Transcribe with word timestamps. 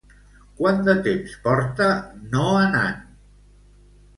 Quant 0.61 0.79
de 0.87 0.95
temps 1.07 1.35
porta 1.47 1.91
no 2.33 2.49
anant? 2.63 2.99